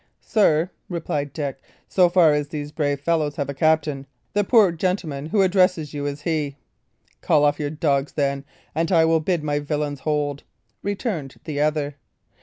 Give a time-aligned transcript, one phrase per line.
[0.25, 5.27] "Sir," replied Dick, "so far as these brave fellows have a captain, the poor gentleman
[5.27, 6.55] who here addresses you is he."
[7.21, 8.43] "Call off your dogs, then,
[8.73, 10.41] and I will bid my villains hold,"
[10.81, 11.97] returned the other.